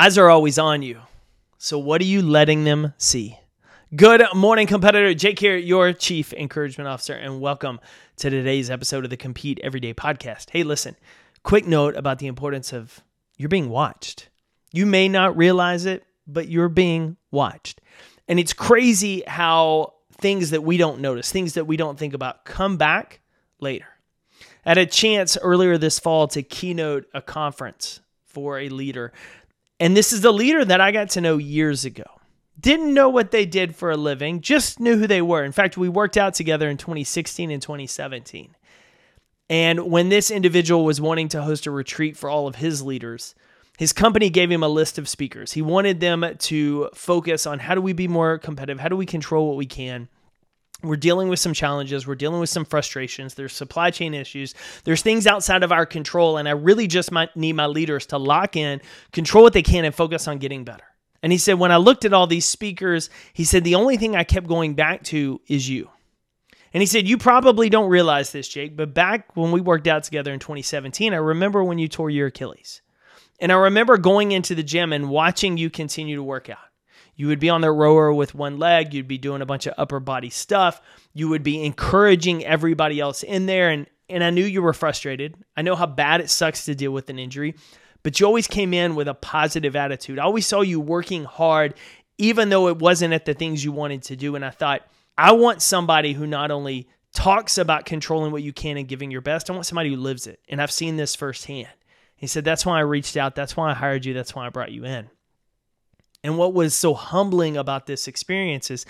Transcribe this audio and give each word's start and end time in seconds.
Eyes 0.00 0.16
are 0.16 0.30
always 0.30 0.58
on 0.58 0.80
you. 0.80 0.98
So, 1.58 1.78
what 1.78 2.00
are 2.00 2.06
you 2.06 2.22
letting 2.22 2.64
them 2.64 2.94
see? 2.96 3.38
Good 3.94 4.22
morning, 4.34 4.66
competitor. 4.66 5.12
Jake 5.12 5.38
here, 5.38 5.58
your 5.58 5.92
Chief 5.92 6.32
Encouragement 6.32 6.88
Officer, 6.88 7.12
and 7.12 7.38
welcome 7.38 7.78
to 8.16 8.30
today's 8.30 8.70
episode 8.70 9.04
of 9.04 9.10
the 9.10 9.18
Compete 9.18 9.60
Everyday 9.62 9.92
podcast. 9.92 10.48
Hey, 10.48 10.62
listen, 10.62 10.96
quick 11.42 11.66
note 11.66 11.96
about 11.96 12.18
the 12.18 12.28
importance 12.28 12.72
of 12.72 13.02
you're 13.36 13.50
being 13.50 13.68
watched. 13.68 14.30
You 14.72 14.86
may 14.86 15.06
not 15.06 15.36
realize 15.36 15.84
it, 15.84 16.02
but 16.26 16.48
you're 16.48 16.70
being 16.70 17.18
watched. 17.30 17.82
And 18.26 18.40
it's 18.40 18.54
crazy 18.54 19.22
how 19.26 19.96
things 20.12 20.48
that 20.48 20.62
we 20.62 20.78
don't 20.78 21.00
notice, 21.00 21.30
things 21.30 21.52
that 21.52 21.66
we 21.66 21.76
don't 21.76 21.98
think 21.98 22.14
about, 22.14 22.46
come 22.46 22.78
back 22.78 23.20
later. 23.60 23.88
I 24.64 24.70
had 24.70 24.78
a 24.78 24.86
chance 24.86 25.36
earlier 25.36 25.76
this 25.76 25.98
fall 25.98 26.26
to 26.28 26.42
keynote 26.42 27.04
a 27.12 27.20
conference 27.20 28.00
for 28.30 28.58
a 28.58 28.68
leader. 28.68 29.12
And 29.80 29.96
this 29.96 30.12
is 30.12 30.20
the 30.20 30.32
leader 30.32 30.62
that 30.62 30.80
I 30.80 30.92
got 30.92 31.08
to 31.10 31.22
know 31.22 31.38
years 31.38 31.86
ago. 31.86 32.04
Didn't 32.60 32.92
know 32.92 33.08
what 33.08 33.30
they 33.30 33.46
did 33.46 33.74
for 33.74 33.90
a 33.90 33.96
living, 33.96 34.42
just 34.42 34.78
knew 34.78 34.98
who 34.98 35.06
they 35.06 35.22
were. 35.22 35.42
In 35.42 35.52
fact, 35.52 35.78
we 35.78 35.88
worked 35.88 36.18
out 36.18 36.34
together 36.34 36.68
in 36.68 36.76
2016 36.76 37.50
and 37.50 37.62
2017. 37.62 38.54
And 39.48 39.90
when 39.90 40.10
this 40.10 40.30
individual 40.30 40.84
was 40.84 41.00
wanting 41.00 41.28
to 41.30 41.42
host 41.42 41.66
a 41.66 41.70
retreat 41.70 42.18
for 42.18 42.28
all 42.28 42.46
of 42.46 42.56
his 42.56 42.82
leaders, 42.82 43.34
his 43.78 43.94
company 43.94 44.28
gave 44.28 44.50
him 44.50 44.62
a 44.62 44.68
list 44.68 44.98
of 44.98 45.08
speakers. 45.08 45.52
He 45.52 45.62
wanted 45.62 46.00
them 46.00 46.24
to 46.38 46.90
focus 46.94 47.46
on 47.46 47.60
how 47.60 47.74
do 47.74 47.80
we 47.80 47.94
be 47.94 48.06
more 48.06 48.36
competitive? 48.36 48.78
How 48.78 48.88
do 48.88 48.96
we 48.96 49.06
control 49.06 49.48
what 49.48 49.56
we 49.56 49.64
can? 49.64 50.08
We're 50.82 50.96
dealing 50.96 51.28
with 51.28 51.38
some 51.38 51.52
challenges. 51.52 52.06
We're 52.06 52.14
dealing 52.14 52.40
with 52.40 52.48
some 52.50 52.64
frustrations. 52.64 53.34
There's 53.34 53.52
supply 53.52 53.90
chain 53.90 54.14
issues. 54.14 54.54
There's 54.84 55.02
things 55.02 55.26
outside 55.26 55.62
of 55.62 55.72
our 55.72 55.86
control. 55.86 56.38
And 56.38 56.48
I 56.48 56.52
really 56.52 56.86
just 56.86 57.12
might 57.12 57.36
need 57.36 57.52
my 57.54 57.66
leaders 57.66 58.06
to 58.06 58.18
lock 58.18 58.56
in, 58.56 58.80
control 59.12 59.44
what 59.44 59.52
they 59.52 59.62
can, 59.62 59.84
and 59.84 59.94
focus 59.94 60.26
on 60.26 60.38
getting 60.38 60.64
better. 60.64 60.84
And 61.22 61.32
he 61.32 61.38
said, 61.38 61.58
when 61.58 61.70
I 61.70 61.76
looked 61.76 62.04
at 62.04 62.14
all 62.14 62.26
these 62.26 62.46
speakers, 62.46 63.10
he 63.34 63.44
said, 63.44 63.62
the 63.62 63.74
only 63.74 63.98
thing 63.98 64.16
I 64.16 64.24
kept 64.24 64.46
going 64.46 64.74
back 64.74 65.02
to 65.04 65.40
is 65.48 65.68
you. 65.68 65.90
And 66.72 66.80
he 66.80 66.86
said, 66.86 67.08
You 67.08 67.18
probably 67.18 67.68
don't 67.68 67.90
realize 67.90 68.32
this, 68.32 68.48
Jake, 68.48 68.76
but 68.76 68.94
back 68.94 69.36
when 69.36 69.50
we 69.50 69.60
worked 69.60 69.86
out 69.86 70.04
together 70.04 70.32
in 70.32 70.38
2017, 70.38 71.12
I 71.12 71.16
remember 71.16 71.64
when 71.64 71.78
you 71.78 71.88
tore 71.88 72.10
your 72.10 72.28
Achilles. 72.28 72.80
And 73.40 73.50
I 73.50 73.56
remember 73.56 73.96
going 73.96 74.32
into 74.32 74.54
the 74.54 74.62
gym 74.62 74.92
and 74.92 75.08
watching 75.08 75.56
you 75.56 75.70
continue 75.70 76.16
to 76.16 76.22
work 76.22 76.48
out. 76.48 76.58
You 77.20 77.28
would 77.28 77.38
be 77.38 77.50
on 77.50 77.60
the 77.60 77.70
rower 77.70 78.12
with 78.12 78.34
one 78.34 78.58
leg, 78.58 78.94
you'd 78.94 79.06
be 79.06 79.18
doing 79.18 79.42
a 79.42 79.46
bunch 79.46 79.66
of 79.66 79.74
upper 79.78 80.00
body 80.00 80.30
stuff, 80.30 80.80
you 81.12 81.28
would 81.28 81.42
be 81.42 81.64
encouraging 81.64 82.44
everybody 82.44 82.98
else 82.98 83.22
in 83.22 83.46
there. 83.46 83.70
And, 83.70 83.86
and 84.08 84.24
I 84.24 84.30
knew 84.30 84.44
you 84.44 84.62
were 84.62 84.72
frustrated. 84.72 85.36
I 85.56 85.62
know 85.62 85.76
how 85.76 85.86
bad 85.86 86.20
it 86.20 86.30
sucks 86.30 86.64
to 86.64 86.74
deal 86.74 86.92
with 86.92 87.10
an 87.10 87.18
injury 87.18 87.54
but 88.02 88.18
you 88.18 88.26
always 88.26 88.46
came 88.46 88.72
in 88.72 88.94
with 88.94 89.08
a 89.08 89.14
positive 89.14 89.76
attitude. 89.76 90.18
I 90.18 90.24
always 90.24 90.46
saw 90.46 90.62
you 90.62 90.80
working 90.80 91.24
hard, 91.24 91.74
even 92.18 92.48
though 92.48 92.68
it 92.68 92.78
wasn't 92.78 93.14
at 93.14 93.24
the 93.24 93.34
things 93.34 93.64
you 93.64 93.72
wanted 93.72 94.02
to 94.04 94.16
do. 94.16 94.34
And 94.36 94.44
I 94.44 94.50
thought, 94.50 94.82
I 95.18 95.32
want 95.32 95.62
somebody 95.62 96.12
who 96.12 96.26
not 96.26 96.50
only 96.50 96.88
talks 97.12 97.58
about 97.58 97.84
controlling 97.84 98.32
what 98.32 98.42
you 98.42 98.52
can 98.52 98.76
and 98.76 98.88
giving 98.88 99.10
your 99.10 99.20
best, 99.20 99.50
I 99.50 99.52
want 99.52 99.66
somebody 99.66 99.90
who 99.90 99.96
lives 99.96 100.26
it. 100.26 100.40
And 100.48 100.62
I've 100.62 100.72
seen 100.72 100.96
this 100.96 101.14
firsthand. 101.14 101.68
He 102.16 102.26
said, 102.26 102.44
That's 102.44 102.64
why 102.64 102.78
I 102.78 102.82
reached 102.82 103.16
out. 103.16 103.34
That's 103.34 103.56
why 103.56 103.70
I 103.70 103.74
hired 103.74 104.04
you. 104.04 104.14
That's 104.14 104.34
why 104.34 104.46
I 104.46 104.50
brought 104.50 104.72
you 104.72 104.84
in. 104.84 105.10
And 106.22 106.36
what 106.36 106.52
was 106.52 106.74
so 106.74 106.94
humbling 106.94 107.56
about 107.56 107.86
this 107.86 108.06
experience 108.06 108.70
is 108.70 108.84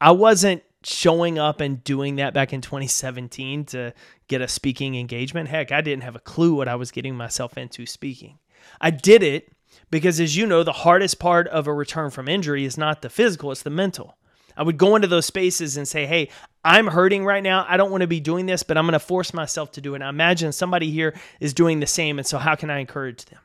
I 0.00 0.10
wasn't 0.10 0.62
showing 0.84 1.38
up 1.38 1.60
and 1.60 1.82
doing 1.82 2.16
that 2.16 2.34
back 2.34 2.52
in 2.52 2.60
2017 2.60 3.64
to 3.66 3.92
get 4.28 4.40
a 4.40 4.48
speaking 4.48 4.96
engagement. 4.96 5.48
Heck, 5.48 5.72
I 5.72 5.80
didn't 5.80 6.04
have 6.04 6.16
a 6.16 6.20
clue 6.20 6.54
what 6.54 6.68
I 6.68 6.76
was 6.76 6.90
getting 6.90 7.16
myself 7.16 7.58
into 7.58 7.86
speaking. 7.86 8.38
I 8.80 8.90
did 8.90 9.22
it 9.22 9.52
because, 9.90 10.20
as 10.20 10.36
you 10.36 10.46
know, 10.46 10.62
the 10.62 10.72
hardest 10.72 11.18
part 11.18 11.48
of 11.48 11.66
a 11.66 11.74
return 11.74 12.10
from 12.10 12.28
injury 12.28 12.64
is 12.64 12.78
not 12.78 13.02
the 13.02 13.10
physical, 13.10 13.50
it's 13.52 13.62
the 13.62 13.70
mental. 13.70 14.16
I 14.56 14.62
would 14.62 14.76
go 14.76 14.96
into 14.96 15.08
those 15.08 15.26
spaces 15.26 15.76
and 15.76 15.86
say, 15.86 16.04
Hey, 16.04 16.30
I'm 16.64 16.88
hurting 16.88 17.24
right 17.24 17.42
now. 17.42 17.64
I 17.68 17.76
don't 17.76 17.92
want 17.92 18.00
to 18.00 18.08
be 18.08 18.20
doing 18.20 18.46
this, 18.46 18.64
but 18.64 18.76
I'm 18.76 18.84
going 18.84 18.92
to 18.92 18.98
force 18.98 19.32
myself 19.32 19.72
to 19.72 19.80
do 19.80 19.94
it. 19.94 20.02
I 20.02 20.08
imagine 20.08 20.52
somebody 20.52 20.90
here 20.90 21.14
is 21.38 21.54
doing 21.54 21.78
the 21.78 21.86
same. 21.86 22.18
And 22.18 22.26
so, 22.26 22.38
how 22.38 22.56
can 22.56 22.68
I 22.68 22.78
encourage 22.78 23.24
them? 23.26 23.38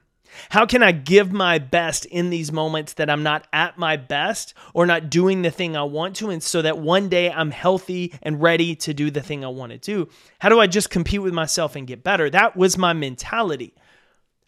How 0.49 0.65
can 0.65 0.83
I 0.83 0.91
give 0.91 1.31
my 1.31 1.59
best 1.59 2.05
in 2.05 2.29
these 2.29 2.51
moments 2.51 2.93
that 2.93 3.09
I'm 3.09 3.23
not 3.23 3.47
at 3.53 3.77
my 3.77 3.97
best 3.97 4.53
or 4.73 4.85
not 4.85 5.09
doing 5.09 5.41
the 5.41 5.51
thing 5.51 5.75
I 5.75 5.83
want 5.83 6.15
to? 6.17 6.29
And 6.29 6.41
so 6.41 6.61
that 6.61 6.77
one 6.77 7.09
day 7.09 7.31
I'm 7.31 7.51
healthy 7.51 8.13
and 8.21 8.41
ready 8.41 8.75
to 8.77 8.93
do 8.93 9.11
the 9.11 9.21
thing 9.21 9.43
I 9.43 9.49
want 9.49 9.71
to 9.71 9.77
do. 9.77 10.09
How 10.39 10.49
do 10.49 10.59
I 10.59 10.67
just 10.67 10.89
compete 10.89 11.21
with 11.21 11.33
myself 11.33 11.75
and 11.75 11.87
get 11.87 12.03
better? 12.03 12.29
That 12.29 12.55
was 12.55 12.77
my 12.77 12.93
mentality. 12.93 13.73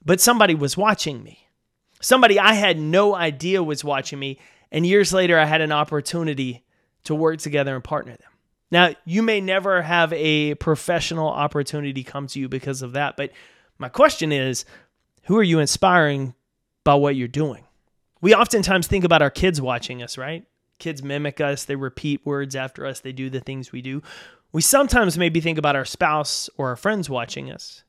But 0.03 0.21
somebody 0.21 0.55
was 0.55 0.77
watching 0.77 1.23
me. 1.23 1.47
Somebody 2.01 2.39
I 2.39 2.53
had 2.53 2.77
no 2.77 3.15
idea 3.15 3.63
was 3.63 3.83
watching 3.83 4.19
me. 4.19 4.39
And 4.71 4.85
years 4.85 5.13
later, 5.13 5.39
I 5.39 5.45
had 5.45 5.61
an 5.61 5.71
opportunity 5.71 6.63
to 7.05 7.15
work 7.15 7.39
together 7.39 7.73
and 7.73 7.83
partner 7.83 8.11
them. 8.11 8.31
Now, 8.71 8.93
you 9.05 9.21
may 9.21 9.41
never 9.41 9.81
have 9.81 10.11
a 10.13 10.55
professional 10.55 11.29
opportunity 11.29 12.03
come 12.03 12.27
to 12.27 12.39
you 12.39 12.49
because 12.49 12.81
of 12.81 12.93
that. 12.93 13.15
But 13.15 13.31
my 13.77 13.89
question 13.89 14.31
is, 14.31 14.65
who 15.25 15.37
are 15.37 15.43
you 15.43 15.59
inspiring 15.59 16.33
by 16.83 16.95
what 16.95 17.15
you're 17.15 17.27
doing? 17.27 17.63
We 18.21 18.33
oftentimes 18.33 18.87
think 18.87 19.03
about 19.03 19.21
our 19.21 19.29
kids 19.29 19.61
watching 19.61 20.01
us, 20.01 20.17
right? 20.17 20.45
Kids 20.79 21.03
mimic 21.03 21.41
us, 21.41 21.65
they 21.65 21.75
repeat 21.75 22.25
words 22.25 22.55
after 22.55 22.85
us, 22.85 22.99
they 22.99 23.11
do 23.11 23.29
the 23.29 23.39
things 23.39 23.71
we 23.71 23.81
do. 23.81 24.01
We 24.51 24.61
sometimes 24.61 25.17
maybe 25.17 25.41
think 25.41 25.57
about 25.57 25.75
our 25.75 25.85
spouse 25.85 26.49
or 26.57 26.69
our 26.69 26.75
friends 26.75 27.09
watching 27.09 27.51
us. 27.51 27.83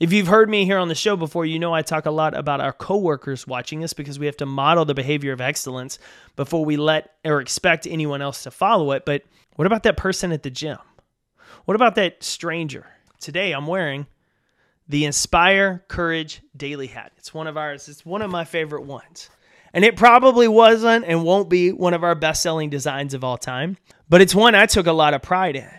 If 0.00 0.12
you've 0.12 0.26
heard 0.26 0.48
me 0.48 0.64
here 0.64 0.78
on 0.78 0.88
the 0.88 0.94
show 0.94 1.14
before, 1.14 1.44
you 1.44 1.58
know 1.58 1.74
I 1.74 1.82
talk 1.82 2.06
a 2.06 2.10
lot 2.10 2.34
about 2.34 2.60
our 2.60 2.72
coworkers 2.72 3.46
watching 3.46 3.84
us 3.84 3.92
because 3.92 4.18
we 4.18 4.26
have 4.26 4.36
to 4.38 4.46
model 4.46 4.84
the 4.84 4.94
behavior 4.94 5.32
of 5.32 5.40
excellence 5.40 5.98
before 6.36 6.64
we 6.64 6.76
let 6.76 7.14
or 7.24 7.40
expect 7.40 7.86
anyone 7.86 8.22
else 8.22 8.42
to 8.44 8.50
follow 8.50 8.92
it. 8.92 9.04
But 9.04 9.24
what 9.56 9.66
about 9.66 9.82
that 9.82 9.96
person 9.96 10.32
at 10.32 10.42
the 10.42 10.50
gym? 10.50 10.78
What 11.66 11.74
about 11.74 11.94
that 11.96 12.24
stranger? 12.24 12.86
Today 13.20 13.52
I'm 13.52 13.66
wearing 13.66 14.06
the 14.90 15.04
Inspire 15.04 15.84
Courage 15.86 16.42
Daily 16.56 16.88
Hat. 16.88 17.12
It's 17.16 17.32
one 17.32 17.46
of 17.46 17.56
ours, 17.56 17.88
it's 17.88 18.04
one 18.04 18.22
of 18.22 18.30
my 18.30 18.44
favorite 18.44 18.82
ones. 18.82 19.30
And 19.72 19.84
it 19.84 19.94
probably 19.94 20.48
wasn't 20.48 21.04
and 21.04 21.22
won't 21.22 21.48
be 21.48 21.70
one 21.70 21.94
of 21.94 22.02
our 22.02 22.16
best 22.16 22.42
selling 22.42 22.70
designs 22.70 23.14
of 23.14 23.22
all 23.22 23.38
time, 23.38 23.76
but 24.08 24.20
it's 24.20 24.34
one 24.34 24.56
I 24.56 24.66
took 24.66 24.88
a 24.88 24.92
lot 24.92 25.14
of 25.14 25.22
pride 25.22 25.54
in 25.54 25.70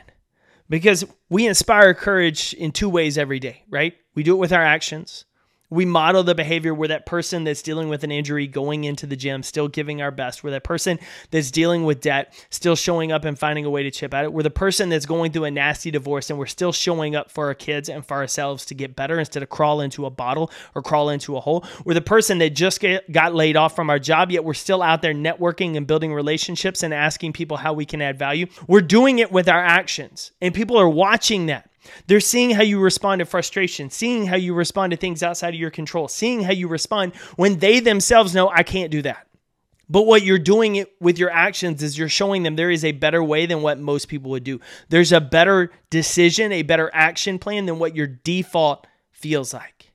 because 0.69 1.03
we 1.29 1.45
inspire 1.45 1.94
courage 1.94 2.53
in 2.53 2.71
two 2.71 2.88
ways 2.88 3.17
every 3.17 3.39
day, 3.39 3.66
right? 3.69 3.95
We 4.16 4.23
do 4.23 4.33
it 4.33 4.39
with 4.39 4.53
our 4.53 4.63
actions, 4.63 5.25
we 5.71 5.85
model 5.85 6.23
the 6.23 6.35
behavior 6.35 6.73
where 6.73 6.89
that 6.89 7.07
person 7.07 7.43
that's 7.43 7.63
dealing 7.63 7.89
with 7.89 8.03
an 8.03 8.11
injury 8.11 8.45
going 8.45 8.83
into 8.83 9.07
the 9.07 9.15
gym 9.15 9.41
still 9.41 9.67
giving 9.67 10.01
our 10.01 10.11
best 10.11 10.43
where 10.43 10.51
that 10.51 10.63
person 10.63 10.99
that's 11.31 11.49
dealing 11.49 11.83
with 11.83 12.01
debt 12.01 12.33
still 12.51 12.75
showing 12.75 13.11
up 13.11 13.25
and 13.25 13.39
finding 13.39 13.65
a 13.65 13.69
way 13.69 13.81
to 13.81 13.89
chip 13.89 14.13
at 14.13 14.23
it 14.23 14.33
we're 14.33 14.43
the 14.43 14.51
person 14.51 14.89
that's 14.89 15.05
going 15.05 15.31
through 15.31 15.45
a 15.45 15.51
nasty 15.51 15.89
divorce 15.89 16.29
and 16.29 16.37
we're 16.37 16.45
still 16.45 16.71
showing 16.71 17.15
up 17.15 17.31
for 17.31 17.47
our 17.47 17.55
kids 17.55 17.89
and 17.89 18.05
for 18.05 18.17
ourselves 18.17 18.65
to 18.65 18.75
get 18.75 18.95
better 18.95 19.17
instead 19.17 19.41
of 19.41 19.49
crawl 19.49 19.81
into 19.81 20.05
a 20.05 20.09
bottle 20.09 20.51
or 20.75 20.81
crawl 20.81 21.09
into 21.09 21.35
a 21.35 21.39
hole 21.39 21.65
we're 21.85 21.93
the 21.93 22.01
person 22.01 22.38
that 22.38 22.51
just 22.51 22.79
get, 22.79 23.11
got 23.11 23.33
laid 23.33 23.55
off 23.55 23.75
from 23.75 23.89
our 23.89 23.99
job 23.99 24.29
yet 24.29 24.43
we're 24.43 24.53
still 24.53 24.83
out 24.83 25.01
there 25.01 25.13
networking 25.13 25.77
and 25.77 25.88
building 25.88 26.13
relationships 26.13 26.83
and 26.83 26.93
asking 26.93 27.33
people 27.33 27.57
how 27.57 27.73
we 27.73 27.85
can 27.85 28.01
add 28.01 28.17
value. 28.17 28.47
We're 28.67 28.81
doing 28.81 29.19
it 29.19 29.31
with 29.31 29.47
our 29.47 29.63
actions 29.63 30.31
and 30.41 30.53
people 30.53 30.77
are 30.77 30.89
watching 30.89 31.45
that 31.47 31.70
they're 32.08 32.19
seeing 32.19 32.52
how 32.52 32.64
you 32.64 32.80
respond 32.80 33.19
to 33.19 33.25
frustration, 33.25 33.90
seeing 33.90 34.25
how 34.25 34.36
you 34.36 34.53
respond 34.53 34.92
to 34.92 34.97
things 34.97 35.24
outside 35.24 35.53
of 35.53 35.59
your 35.59 35.72
control, 35.72 36.08
seeing 36.08 36.44
how 36.44 36.52
you 36.52 36.68
respond 36.68 37.16
when 37.36 37.59
they 37.59 37.80
themselves 37.80 38.36
know, 38.36 38.50
I 38.50 38.64
can't 38.64 38.92
do 38.92 39.02
that. 39.03 39.28
But 39.90 40.03
what 40.03 40.24
you're 40.24 40.40
doing 40.40 40.78
it 40.78 40.94
with 41.02 41.18
your 41.18 41.31
actions 41.31 41.84
is 41.84 41.97
you're 41.97 42.08
showing 42.08 42.44
them 42.44 42.56
there 42.56 42.72
is 42.72 42.86
a 42.86 42.94
better 42.94 43.22
way 43.22 43.46
than 43.46 43.62
what 43.62 43.78
most 43.78 44.08
people 44.08 44.31
would 44.31 44.46
do. 44.46 44.62
There's 44.88 45.12
a 45.12 45.19
better 45.19 45.69
decision, 45.90 46.53
a 46.53 46.62
better 46.62 46.90
action 46.94 47.40
plan 47.40 47.66
than 47.66 47.78
what 47.78 47.96
your 47.96 48.08
default 48.08 48.88
feels 49.12 49.53
like. 49.53 49.92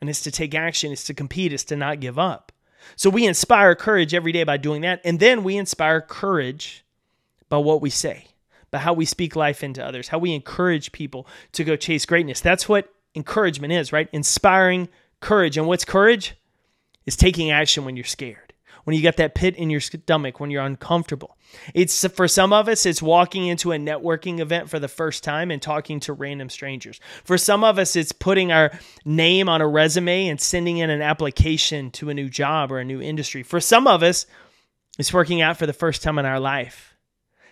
And 0.00 0.08
it's 0.08 0.22
to 0.22 0.30
take 0.30 0.54
action, 0.54 0.92
it's 0.92 1.04
to 1.04 1.14
compete, 1.14 1.52
it's 1.52 1.64
to 1.64 1.76
not 1.76 2.00
give 2.00 2.18
up. 2.18 2.52
So 2.94 3.10
we 3.10 3.26
inspire 3.26 3.74
courage 3.74 4.14
every 4.14 4.32
day 4.32 4.44
by 4.44 4.56
doing 4.56 4.82
that. 4.82 5.00
And 5.04 5.20
then 5.20 5.44
we 5.44 5.56
inspire 5.56 6.00
courage 6.00 6.84
by 7.48 7.58
what 7.58 7.82
we 7.82 7.90
say 7.90 8.28
but 8.70 8.80
how 8.80 8.92
we 8.92 9.04
speak 9.04 9.36
life 9.36 9.62
into 9.62 9.84
others, 9.84 10.08
how 10.08 10.18
we 10.18 10.34
encourage 10.34 10.92
people 10.92 11.26
to 11.52 11.64
go 11.64 11.76
chase 11.76 12.06
greatness. 12.06 12.40
That's 12.40 12.68
what 12.68 12.92
encouragement 13.14 13.72
is, 13.72 13.92
right? 13.92 14.08
Inspiring 14.12 14.88
courage. 15.20 15.56
And 15.56 15.66
what's 15.66 15.84
courage? 15.84 16.34
Is 17.06 17.16
taking 17.16 17.52
action 17.52 17.84
when 17.84 17.94
you're 17.94 18.04
scared, 18.04 18.52
when 18.82 18.96
you 18.96 19.02
got 19.02 19.16
that 19.18 19.36
pit 19.36 19.54
in 19.54 19.70
your 19.70 19.78
stomach, 19.78 20.40
when 20.40 20.50
you're 20.50 20.64
uncomfortable. 20.64 21.36
It's 21.72 22.04
for 22.08 22.26
some 22.26 22.52
of 22.52 22.68
us, 22.68 22.84
it's 22.84 23.00
walking 23.00 23.46
into 23.46 23.70
a 23.70 23.76
networking 23.76 24.40
event 24.40 24.68
for 24.68 24.80
the 24.80 24.88
first 24.88 25.22
time 25.22 25.52
and 25.52 25.62
talking 25.62 26.00
to 26.00 26.12
random 26.12 26.48
strangers. 26.48 26.98
For 27.22 27.38
some 27.38 27.62
of 27.62 27.78
us, 27.78 27.94
it's 27.94 28.10
putting 28.10 28.50
our 28.50 28.76
name 29.04 29.48
on 29.48 29.60
a 29.60 29.68
resume 29.68 30.26
and 30.26 30.40
sending 30.40 30.78
in 30.78 30.90
an 30.90 31.00
application 31.00 31.92
to 31.92 32.10
a 32.10 32.14
new 32.14 32.28
job 32.28 32.72
or 32.72 32.80
a 32.80 32.84
new 32.84 33.00
industry. 33.00 33.44
For 33.44 33.60
some 33.60 33.86
of 33.86 34.02
us, 34.02 34.26
it's 34.98 35.12
working 35.12 35.42
out 35.42 35.58
for 35.58 35.66
the 35.66 35.72
first 35.72 36.02
time 36.02 36.18
in 36.18 36.26
our 36.26 36.40
life. 36.40 36.95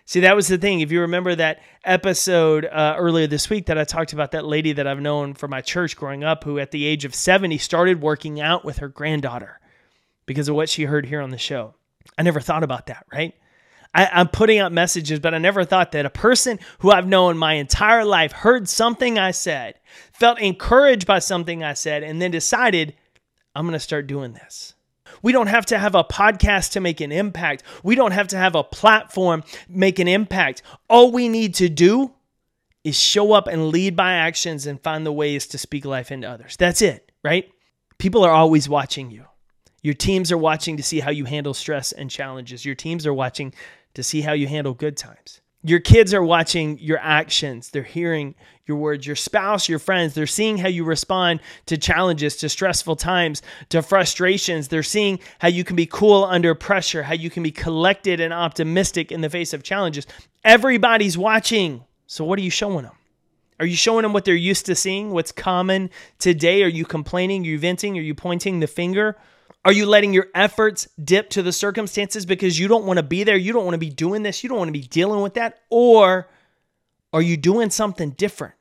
See, 0.06 0.21
that 0.21 0.37
was 0.37 0.49
the 0.49 0.59
thing. 0.59 0.81
If 0.81 0.93
you 0.93 1.01
remember 1.01 1.35
that 1.35 1.62
episode 1.83 2.67
uh, 2.67 2.95
earlier 2.99 3.27
this 3.27 3.49
week 3.49 3.67
that 3.67 3.79
I 3.79 3.85
talked 3.85 4.12
about 4.12 4.33
that 4.33 4.45
lady 4.45 4.73
that 4.73 4.87
I've 4.87 5.01
known 5.01 5.33
from 5.33 5.51
my 5.51 5.62
church 5.62 5.97
growing 5.97 6.23
up, 6.23 6.45
who 6.45 6.59
at 6.59 6.73
the 6.73 6.85
age 6.85 7.06
of 7.06 7.15
70 7.15 7.56
started 7.59 8.03
working 8.03 8.41
out 8.41 8.65
with 8.65 8.79
her 8.79 8.89
granddaughter. 8.89 9.61
because 10.27 10.49
of 10.49 10.55
what 10.55 10.69
she 10.69 10.85
heard 10.85 11.06
here 11.06 11.21
on 11.21 11.31
the 11.31 11.39
show. 11.39 11.75
I 12.19 12.23
never 12.23 12.41
thought 12.41 12.62
about 12.62 12.87
that, 12.87 13.06
right? 13.12 13.35
I, 13.95 14.21
am 14.21 14.29
putting 14.29 14.59
out 14.59 14.73
messages, 14.73 15.21
but 15.21 15.35
I 15.35 15.39
never 15.39 15.65
thought 15.65 15.93
that 15.93 16.06
a 16.06 16.11
person 16.11 16.59
who 16.81 16.91
I've 16.91 17.06
known 17.06 17.39
my 17.39 17.55
entire 17.55 18.05
life 18.05 18.33
heard 18.33 18.69
something 18.69 19.19
I 19.19 19.31
said, 19.31 19.75
felt 20.12 20.41
encouraged 20.41 21.06
by 21.06 21.21
something 21.21 21.62
I 21.62 21.75
said, 21.75 22.03
and 22.03 22.21
then 22.21 22.31
decided, 22.31 22.95
I'm 23.55 23.67
going 23.67 23.75
to 23.75 23.81
start 23.81 24.06
doing 24.06 24.33
this. 24.33 24.74
We 25.25 25.32
don't 25.32 25.47
have 25.47 25.65
to 25.67 25.79
have 25.79 25.94
a 25.94 26.05
podcast 26.05 26.73
to 26.73 26.81
make 26.81 27.00
an 27.00 27.11
impact. 27.11 27.62
We 27.82 27.94
don't 27.94 28.12
have 28.12 28.29
to 28.29 28.37
have 28.37 28.55
a 28.55 28.62
platform 28.62 29.43
make 29.71 29.99
an 29.99 30.06
impact. 30.06 30.61
All 30.91 31.11
we 31.12 31.31
need 31.31 31.55
to 31.55 31.71
do 31.71 32.12
is 32.85 33.00
show 33.00 33.32
up 33.32 33.47
and 33.47 33.69
lead 33.69 33.97
by 33.97 34.12
actions 34.12 34.67
and 34.67 34.79
find 34.82 35.06
the 35.06 35.12
ways 35.12 35.47
to 35.47 35.56
speak 35.56 35.87
life 35.87 36.12
into 36.12 36.29
others. 36.29 36.59
That's 36.59 36.82
it, 36.82 37.11
right? 37.25 37.50
People 37.97 38.23
are 38.23 38.32
always 38.32 38.69
watching 38.69 39.11
you. 39.11 39.25
Your 39.82 39.94
teams 39.94 40.31
are 40.31 40.37
watching 40.37 40.76
to 40.76 40.82
see 40.82 41.00
how 41.00 41.11
you 41.11 41.25
handle 41.25 41.55
stress 41.55 41.91
and 41.91 42.11
challenges. 42.11 42.67
Your 42.67 42.75
teams 42.75 43.06
are 43.06 43.15
watching 43.15 43.55
to 43.94 44.03
see 44.03 44.20
how 44.20 44.35
you 44.35 44.47
handle 44.47 44.75
good 44.75 44.99
times. 44.99 45.41
Your 45.65 45.81
kids 45.81 46.15
are 46.15 46.23
watching 46.23 46.79
your 46.79 46.99
actions, 46.99 47.71
they're 47.71 47.83
hearing 47.83 48.35
your 48.67 48.77
words. 48.77 49.07
Your 49.07 49.17
spouse, 49.17 49.69
your 49.69 49.79
friends, 49.79 50.15
they're 50.15 50.27
seeing 50.27 50.57
how 50.59 50.69
you 50.69 50.85
respond 50.85 51.41
to 51.67 51.77
challenges, 51.77 52.37
to 52.37 52.49
stressful 52.49 52.97
times, 52.97 53.43
to 53.69 53.83
frustrations. 53.83 54.69
They're 54.69 54.83
seeing 54.83 55.21
how 55.39 55.49
you 55.49 55.65
can 55.65 55.77
be 55.77 55.87
cool 55.87 56.25
under 56.25 56.55
pressure, 56.55 57.03
how 57.03 57.15
you 57.15 57.31
can 57.31 57.43
be 57.43 57.51
collected 57.51 58.21
and 58.21 58.33
optimistic 58.33 59.13
in 59.13 59.21
the 59.21 59.31
face 59.31 59.53
of 59.53 59.63
challenges. 59.63 60.07
Everybody's 60.45 61.19
watching. 61.19 61.85
So, 62.07 62.25
what 62.25 62.39
are 62.39 62.43
you 62.43 62.51
showing 62.51 62.85
them? 62.85 62.95
Are 63.61 63.67
you 63.67 63.77
showing 63.77 64.03
them 64.03 64.13
what 64.13 64.25
they're 64.25 64.35
used 64.35 64.67
to 64.67 64.75
seeing? 64.75 65.11
What's 65.11 65.33
common 65.33 65.91
today? 66.19 66.63
Are 66.63 66.69
you 66.69 66.85
complaining? 66.85 67.43
Are 67.43 67.47
you 67.47 67.59
venting? 67.59 67.97
Are 67.99 68.03
you 68.03 68.15
pointing 68.15 68.61
the 68.61 68.67
finger? 68.67 69.17
Are 69.65 69.73
you 69.73 69.87
letting 69.87 70.13
your 70.13 70.27
efforts 70.35 70.87
dip 71.03 71.31
to 71.31 71.43
the 71.43 71.53
circumstances 71.53 72.27
because 72.27 72.59
you 72.59 72.69
don't 72.69 72.85
want 72.85 72.99
to 72.99 73.03
be 73.03 73.25
there? 73.25 73.37
You 73.37 73.53
don't 73.53 73.65
want 73.65 73.75
to 73.75 73.79
be 73.79 73.91
doing 73.91 74.23
this. 74.23 74.43
You 74.43 74.51
don't 74.51 74.59
want 74.59 74.69
to 74.69 74.73
be 74.73 74.87
dealing 74.87 75.23
with 75.23 75.35
that? 75.35 75.61
Or 75.71 76.29
are 77.13 77.23
you 77.23 77.37
doing 77.37 77.71
something 77.71 78.11
different? 78.11 78.55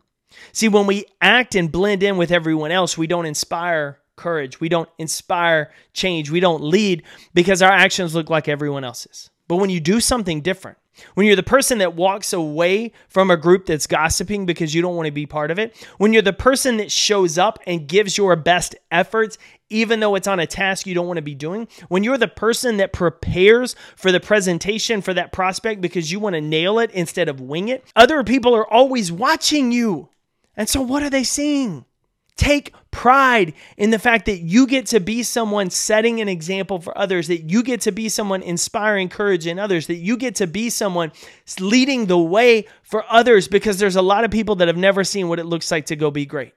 See, 0.54 0.70
when 0.70 0.88
we 0.88 1.06
act 1.22 1.56
and 1.56 1.72
blend 1.72 2.04
in 2.04 2.18
with 2.18 2.32
everyone 2.32 2.72
else, 2.72 2.98
we 2.98 3.08
don't 3.08 3.26
inspire 3.26 4.00
courage. 4.16 4.60
We 4.60 4.70
don't 4.70 4.90
inspire 4.98 5.72
change. 5.94 6.32
We 6.32 6.40
don't 6.40 6.64
lead 6.64 7.04
because 7.34 7.62
our 7.62 7.72
actions 7.72 8.16
look 8.16 8.30
like 8.30 8.48
everyone 8.48 8.84
else's. 8.84 9.30
But 9.48 9.58
when 9.58 9.70
you 9.70 9.80
do 9.80 10.00
something 10.00 10.42
different, 10.42 10.78
when 11.16 11.26
you're 11.26 11.36
the 11.36 11.44
person 11.44 11.80
that 11.80 11.96
walks 11.96 12.34
away 12.34 12.92
from 13.08 13.32
a 13.32 13.38
group 13.38 13.66
that's 13.66 13.88
gossiping 13.88 14.46
because 14.46 14.74
you 14.74 14.82
don't 14.82 14.96
want 14.96 15.08
to 15.08 15.12
be 15.12 15.26
part 15.26 15.52
of 15.52 15.60
it, 15.60 15.76
when 15.98 16.14
you're 16.14 16.22
the 16.22 16.34
person 16.34 16.78
that 16.78 16.92
shows 16.92 17.38
up 17.38 17.60
and 17.66 17.88
gives 17.88 18.18
your 18.18 18.36
best 18.36 18.76
efforts, 18.92 19.38
even 19.70 20.00
though 20.00 20.16
it's 20.16 20.28
on 20.28 20.40
a 20.40 20.48
task 20.48 20.86
you 20.86 20.94
don't 20.94 21.08
want 21.08 21.18
to 21.18 21.24
be 21.24 21.36
doing, 21.36 21.68
when 21.88 22.04
you're 22.04 22.18
the 22.18 22.28
person 22.28 22.78
that 22.78 22.94
prepares 22.94 23.76
for 23.96 24.12
the 24.12 24.20
presentation 24.20 25.02
for 25.02 25.14
that 25.14 25.32
prospect 25.32 25.82
because 25.82 26.12
you 26.12 26.20
want 26.20 26.36
to 26.36 26.42
nail 26.42 26.80
it 26.80 26.92
instead 26.92 27.28
of 27.28 27.42
wing 27.42 27.70
it, 27.70 27.84
other 27.96 28.24
people 28.24 28.56
are 28.56 28.72
always 28.72 29.12
watching 29.12 29.72
you. 29.72 30.10
And 30.56 30.70
so, 30.70 30.82
what 30.82 31.02
are 31.02 31.10
they 31.10 31.24
seeing? 31.24 31.86
Take 32.36 32.74
pride 32.90 33.54
in 33.78 33.92
the 33.92 34.00
fact 34.00 34.26
that 34.26 34.40
you 34.40 34.66
get 34.66 34.88
to 34.88 35.00
be 35.00 35.24
someone 35.24 35.70
setting 35.70 36.20
an 36.20 36.28
example 36.28 36.80
for 36.80 36.98
others, 36.98 37.28
that 37.28 37.50
you 37.50 37.64
get 37.64 37.82
to 37.82 37.92
be 37.92 38.10
someone 38.10 38.42
inspiring 38.42 39.10
courage 39.10 39.46
in 39.46 39.60
others, 39.60 39.88
that 39.88 39.96
you 39.96 40.18
get 40.18 40.36
to 40.36 40.48
be 40.48 40.70
someone 40.70 41.12
leading 41.60 42.06
the 42.06 42.18
way 42.18 42.66
for 42.82 43.04
others 43.10 43.48
because 43.48 43.78
there's 43.78 43.96
a 43.96 44.02
lot 44.02 44.24
of 44.24 44.32
people 44.32 44.56
that 44.56 44.68
have 44.68 44.78
never 44.78 45.04
seen 45.04 45.30
what 45.30 45.40
it 45.40 45.46
looks 45.46 45.72
like 45.72 45.88
to 45.88 45.96
go 45.96 46.10
be 46.12 46.26
great. 46.26 46.54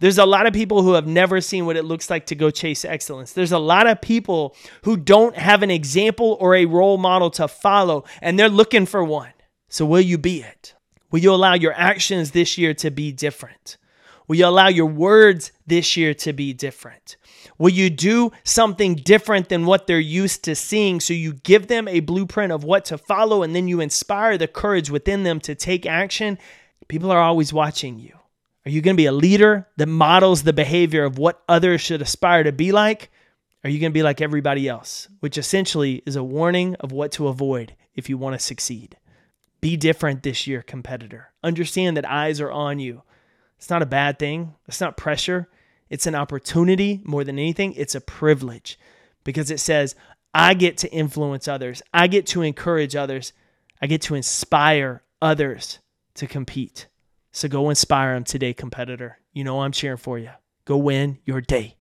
There's 0.00 0.18
a 0.18 0.26
lot 0.26 0.46
of 0.46 0.52
people 0.52 0.82
who 0.82 0.94
have 0.94 1.06
never 1.06 1.40
seen 1.40 1.66
what 1.66 1.76
it 1.76 1.84
looks 1.84 2.10
like 2.10 2.26
to 2.26 2.34
go 2.34 2.50
chase 2.50 2.84
excellence. 2.84 3.32
There's 3.32 3.52
a 3.52 3.58
lot 3.58 3.86
of 3.86 4.00
people 4.00 4.56
who 4.82 4.96
don't 4.96 5.36
have 5.36 5.62
an 5.62 5.70
example 5.70 6.36
or 6.40 6.54
a 6.54 6.66
role 6.66 6.98
model 6.98 7.30
to 7.32 7.48
follow, 7.48 8.04
and 8.20 8.38
they're 8.38 8.48
looking 8.48 8.86
for 8.86 9.04
one. 9.04 9.32
So, 9.68 9.86
will 9.86 10.00
you 10.00 10.18
be 10.18 10.42
it? 10.42 10.74
Will 11.10 11.20
you 11.20 11.32
allow 11.32 11.54
your 11.54 11.72
actions 11.72 12.32
this 12.32 12.58
year 12.58 12.74
to 12.74 12.90
be 12.90 13.12
different? 13.12 13.76
Will 14.28 14.36
you 14.36 14.46
allow 14.46 14.68
your 14.68 14.86
words 14.86 15.52
this 15.66 15.96
year 15.96 16.14
to 16.14 16.32
be 16.32 16.52
different? 16.52 17.16
Will 17.58 17.70
you 17.70 17.90
do 17.90 18.32
something 18.44 18.96
different 18.96 19.48
than 19.48 19.66
what 19.66 19.86
they're 19.86 20.00
used 20.00 20.44
to 20.44 20.54
seeing 20.54 21.00
so 21.00 21.14
you 21.14 21.34
give 21.34 21.68
them 21.68 21.88
a 21.88 22.00
blueprint 22.00 22.52
of 22.52 22.64
what 22.64 22.84
to 22.86 22.98
follow 22.98 23.42
and 23.42 23.54
then 23.54 23.68
you 23.68 23.80
inspire 23.80 24.36
the 24.36 24.48
courage 24.48 24.90
within 24.90 25.22
them 25.22 25.40
to 25.40 25.54
take 25.54 25.86
action? 25.86 26.38
People 26.88 27.10
are 27.10 27.20
always 27.20 27.52
watching 27.52 27.98
you. 27.98 28.18
Are 28.64 28.70
you 28.70 28.80
going 28.80 28.96
to 28.96 29.00
be 29.00 29.06
a 29.06 29.12
leader 29.12 29.68
that 29.76 29.86
models 29.86 30.42
the 30.42 30.52
behavior 30.52 31.04
of 31.04 31.18
what 31.18 31.42
others 31.48 31.80
should 31.80 32.02
aspire 32.02 32.42
to 32.42 32.52
be 32.52 32.72
like? 32.72 33.10
Are 33.62 33.70
you 33.70 33.78
going 33.78 33.92
to 33.92 33.94
be 33.94 34.02
like 34.02 34.20
everybody 34.20 34.68
else? 34.68 35.08
Which 35.20 35.38
essentially 35.38 36.02
is 36.04 36.16
a 36.16 36.24
warning 36.24 36.74
of 36.76 36.92
what 36.92 37.12
to 37.12 37.28
avoid 37.28 37.74
if 37.94 38.08
you 38.08 38.18
want 38.18 38.34
to 38.34 38.44
succeed. 38.44 38.96
Be 39.60 39.76
different 39.76 40.22
this 40.22 40.46
year, 40.46 40.62
competitor. 40.62 41.32
Understand 41.42 41.96
that 41.96 42.08
eyes 42.08 42.40
are 42.40 42.50
on 42.50 42.78
you. 42.78 43.02
It's 43.56 43.70
not 43.70 43.82
a 43.82 43.86
bad 43.86 44.18
thing, 44.18 44.54
it's 44.66 44.80
not 44.80 44.96
pressure. 44.96 45.48
It's 45.88 46.06
an 46.06 46.14
opportunity 46.14 47.00
more 47.04 47.22
than 47.22 47.38
anything. 47.38 47.72
It's 47.74 47.94
a 47.94 48.00
privilege 48.00 48.78
because 49.24 49.50
it 49.50 49.60
says, 49.60 49.94
I 50.34 50.54
get 50.54 50.78
to 50.78 50.90
influence 50.92 51.48
others, 51.48 51.82
I 51.94 52.08
get 52.08 52.26
to 52.28 52.42
encourage 52.42 52.96
others, 52.96 53.32
I 53.80 53.86
get 53.86 54.02
to 54.02 54.14
inspire 54.14 55.02
others 55.22 55.78
to 56.14 56.26
compete. 56.26 56.88
So 57.32 57.48
go 57.48 57.70
inspire 57.70 58.14
them 58.14 58.24
today, 58.24 58.52
competitor. 58.52 59.18
You 59.32 59.44
know 59.44 59.60
I'm 59.60 59.72
cheering 59.72 59.98
for 59.98 60.18
you. 60.18 60.30
Go 60.64 60.76
win 60.76 61.18
your 61.24 61.40
day. 61.40 61.76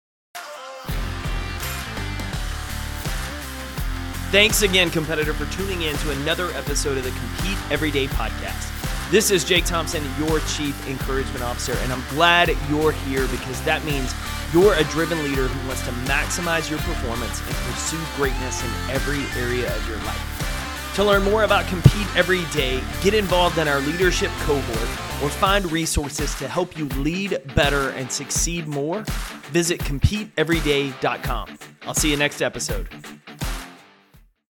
Thanks 4.31 4.63
again, 4.63 4.91
competitor, 4.91 5.35
for 5.35 5.53
tuning 5.57 5.83
in 5.83 5.97
to 5.97 6.13
another 6.13 6.51
episode 6.53 6.97
of 6.97 7.03
the 7.03 7.11
Compete 7.11 7.59
Everyday 7.73 8.07
podcast. 8.07 8.80
This 9.11 9.33
is 9.33 9.43
Jake 9.43 9.65
Thompson, 9.65 10.05
your 10.21 10.39
Chief 10.39 10.89
Encouragement 10.89 11.43
Officer, 11.43 11.73
and 11.83 11.93
I'm 11.93 12.05
glad 12.11 12.49
you're 12.69 12.93
here 12.93 13.27
because 13.27 13.61
that 13.63 13.85
means 13.85 14.15
you're 14.53 14.75
a 14.75 14.85
driven 14.85 15.19
leader 15.25 15.49
who 15.49 15.67
wants 15.67 15.85
to 15.87 15.91
maximize 16.07 16.71
your 16.71 16.79
performance 16.79 17.41
and 17.41 17.57
pursue 17.57 17.99
greatness 18.15 18.63
in 18.63 18.71
every 18.91 19.25
area 19.43 19.67
of 19.75 19.89
your 19.89 19.97
life. 20.05 20.93
To 20.95 21.03
learn 21.03 21.25
more 21.25 21.43
about 21.43 21.67
Compete 21.67 22.07
Every 22.15 22.45
Day, 22.53 22.81
get 23.03 23.13
involved 23.15 23.59
in 23.59 23.67
our 23.67 23.81
leadership 23.81 24.31
cohort, 24.43 25.23
or 25.25 25.29
find 25.29 25.73
resources 25.73 26.33
to 26.37 26.47
help 26.47 26.79
you 26.79 26.85
lead 26.91 27.37
better 27.57 27.91
and 27.91 28.13
succeed 28.13 28.69
more, 28.69 29.03
visit 29.51 29.81
CompeteEveryday.com. 29.81 31.59
I'll 31.83 31.95
see 31.95 32.13
you 32.13 32.17
next 32.17 32.43
episode. 32.43 32.89